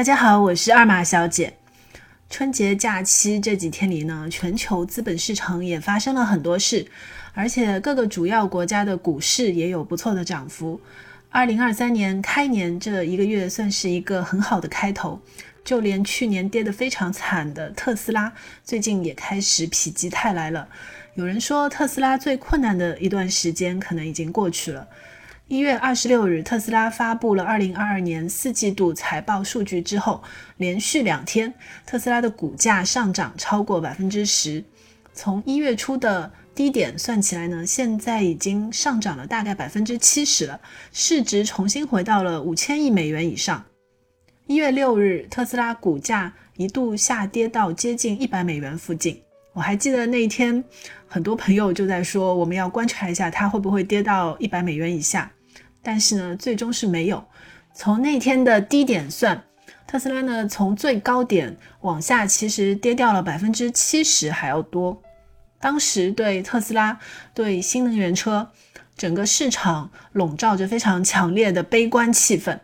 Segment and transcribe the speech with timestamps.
[0.00, 1.52] 大家好，我是二马小姐。
[2.30, 6.86] 春节假期这几天里呢，全球资本市场也发生了很多事，
[7.34, 10.80] 而且各个主要国家的股市也有不错的涨幅。
[11.28, 15.20] 二零二三年开年这一个月算是一个很好的开头，
[15.62, 18.32] 就连去年跌得非常惨的特斯拉，
[18.64, 20.66] 最近也开始否极泰来了。
[21.12, 24.88] 有人说，特斯拉最困难的一段时间可能已经过去了。
[25.50, 30.22] 一月二十六日，特斯拉发布了二零二二年四季度财报数据之后，
[30.58, 31.52] 连续两天，
[31.84, 34.62] 特斯拉的股价上涨超过百分之十。
[35.12, 40.60] 从一月初的低点算起来呢，现在已经上涨了大概百分之七十了，
[40.92, 43.64] 市值重新回到了五千亿美元以上。
[44.46, 49.20] 一月六日，特斯拉股价一度下跌到接近一百美元附近。
[49.52, 50.62] 我还记得那一天，
[51.08, 55.28] 很多朋友就在说，我们要观察一下它会不会跌到一百美元以下。
[55.82, 57.24] 但是呢，最终是没有。
[57.72, 59.42] 从那天的低点算，
[59.86, 65.00] 特斯拉呢从最高点往下，其实跌掉了百分之七十还要多。
[65.58, 66.98] 当时对特斯拉、
[67.34, 68.50] 对新能源车，
[68.96, 72.58] 整个市场笼罩着非常强烈的悲观气氛。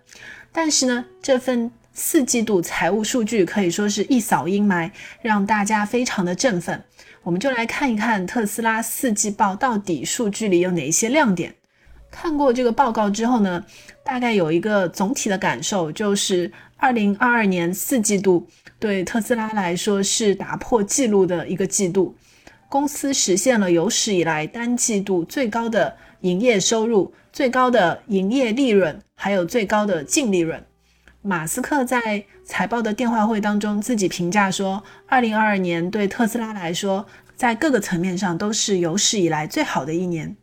[0.52, 6.82] 但是呢，这份四季度财务数据可以说是一扫阴霾，让大家非常的振奋。
[7.22, 11.55] 我们就来看一看特斯拉四季报到底数据里有哪一些亮点。
[12.18, 13.62] 看过这个报告之后呢，
[14.02, 22.16] 大概有一个总体的感受，就是二零二二年四季度对特斯拉来说是打破记录的一个季度，
[22.70, 30.64] 公司实现了有史以来单季度最高的营业收入、最高的营业利润，还有最高的净利润。
[31.20, 40.34] 马斯克在财报的电话会当中自己评价说，二零二二年对特斯拉来说，在各个层面上都是有史以来最好的一年。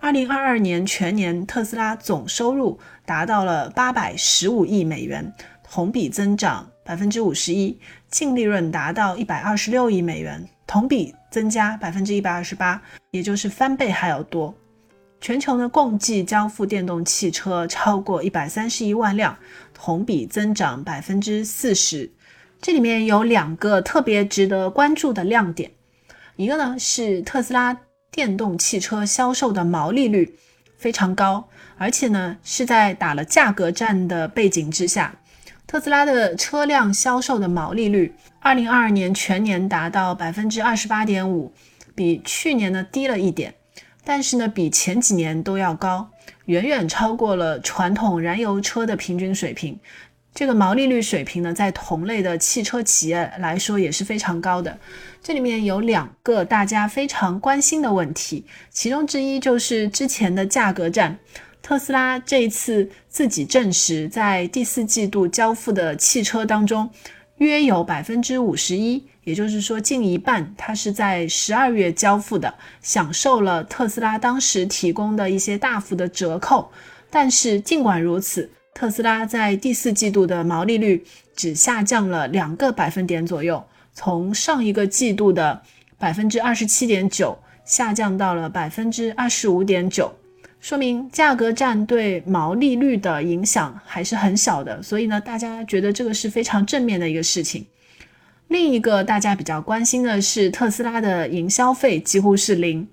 [0.00, 7.78] 二零二二年全年，特斯拉总收入达到了八百十五亿美元，同比增长百分之五十一；
[8.10, 14.54] 净利润达到一百二十六亿美元，同比增加百分之一百二十八，也就是翻倍还要多。
[15.22, 19.34] 全球呢，共计交付电动汽车超过一百三十一万辆，
[19.72, 22.12] 同比增长百分之四十。
[22.60, 25.70] 这里面有两个特别值得关注的亮点，
[26.36, 27.74] 一个呢是特斯拉。
[28.14, 30.36] 电动汽车销售的毛利率
[30.78, 35.16] 非常高，而且呢是在打了价格战的背景之下，
[35.66, 41.52] 特斯拉的车辆销售的毛利率，二零二二年全年达到百分之二十八点五，
[41.96, 43.52] 比去年呢低了一点，
[44.04, 46.08] 但是呢比前几年都要高，
[46.44, 49.76] 远远超过了传统燃油车的平均水平。
[50.34, 54.76] 这个毛利率水平呢，在同类的汽车企业来说也是非常高的。
[55.22, 61.16] 这里面有两个大家非常关心的问题，其中之一就是之前的价格战。
[61.62, 66.90] 特斯拉这一次自己证实，在第四季度交付的汽车当中，
[67.38, 72.52] 约有百分之五十一，也就是说近一半，它是在十二月交付的，
[72.82, 76.70] 享受了特斯拉当时提供的一些大幅的折扣。
[77.08, 81.04] 但是尽管如此，特斯拉在第四季度的毛利率
[81.36, 85.62] 只下降了两个百分点左右，从上一个季度的
[85.96, 90.12] 百分之二十七点九下降到了百分之二十五点九，
[90.60, 94.82] 说明价格战对毛利率的影响还是很小的。
[94.82, 97.64] 所以呢，大家觉得这个是非常正面的一个事情。
[98.48, 102.86] 另一个大家比较关心的是，特斯拉的营销费几乎是零。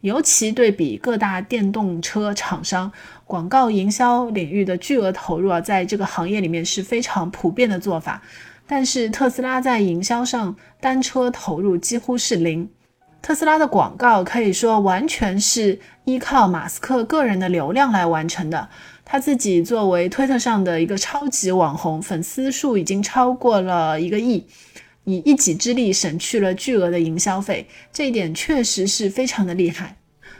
[0.00, 2.90] 尤其对比各大电动车厂商
[3.24, 8.22] 广告营销领域的巨额投入啊，在这个行业里面是非常普遍的做法。
[8.66, 12.70] 但是特斯拉在营销上单车投入几乎是零，
[13.20, 18.68] 特斯拉的广告可以说完全是依靠马斯克个人的流量来完成的。
[19.04, 24.46] 他自己作为推特上的一个超级网红，粉丝数已经超过了一个亿。
[25.10, 29.96] 以一己之力省去了巨额的营销费，这一点确实是非常的厉害。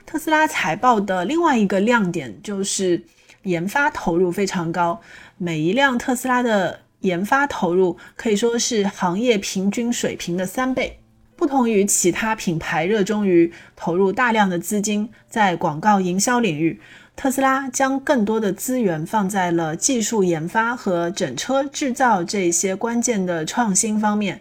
[0.06, 3.02] 特斯拉财报的另外一个亮点就是
[3.42, 5.00] 研发投入非常高，
[5.38, 10.98] 每一辆特斯拉的研发投入可以说是行业平均水平的三倍。
[11.36, 16.78] 不同于其他品牌热衷于投入大量的资金在广告营销领域。
[17.20, 24.40] 特斯拉将更多的资源放在了技术研发和整车制造这些关键的创新方面。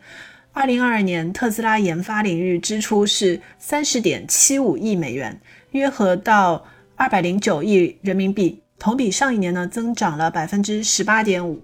[0.54, 5.42] 二零二二年，特斯拉研发领域支出是三十点七五亿美元，
[5.72, 6.66] 约合到
[6.96, 11.62] 二百零九亿人民币，同比上一年呢增长了百分之十八点五。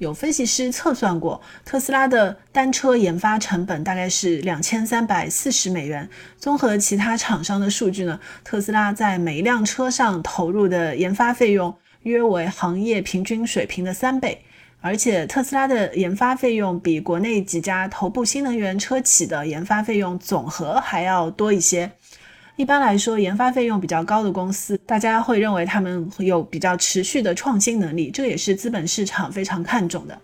[0.00, 6.08] 有分析师测算过，特斯拉的单车研发成本大概是两千三百四十美元。
[6.38, 11.74] 综合其他厂商的数据呢，特斯拉在每一辆车上投入的研发费用
[12.04, 14.42] 约为行业平均水平的三倍。
[14.80, 21.92] 而且特斯拉的研发费用比国内几家头部新能源车企的研发费用总和还要多一些。
[22.60, 30.18] 一般来说，研发费用比较高的公司，大家会认为他们有比较持续的创新能力，这也是资本市场非常看重的。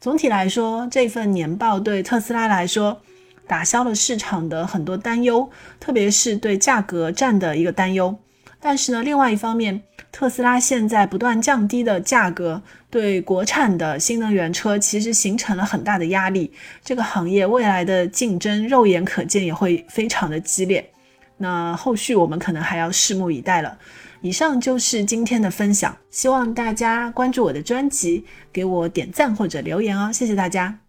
[0.00, 3.00] 总体来说，这份年报对特斯拉来说
[3.46, 5.48] 打消了市场的很多担忧，
[5.78, 8.12] 特别是对价格战的一个担忧。
[8.58, 9.80] 但是呢，另外一方面，
[10.10, 12.60] 特斯拉现在不断降低的价格，
[12.90, 16.50] 对国产的新能源车其实形成了很大的压力。
[16.84, 20.84] 这个行业未来的竞争，肉眼可见也会非常的激烈。
[21.38, 23.78] 那后续我们可能还要拭目以待了。
[24.22, 30.85] 以上就是今天的分享，希望大家关注我的专辑，给我点赞或者留言哦，谢谢大家。